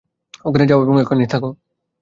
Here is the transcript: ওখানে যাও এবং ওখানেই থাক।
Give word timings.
ওখানে 0.45 0.65
যাও 0.69 0.79
এবং 0.83 0.95
ওখানেই 1.01 1.29
থাক। 1.31 1.43